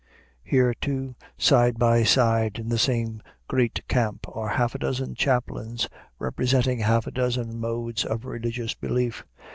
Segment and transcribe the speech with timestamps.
[0.43, 5.87] Here, too, side by side in the same great camp, are half a dozen chaplains,
[6.17, 9.23] representing half a dozen modes of religious belief.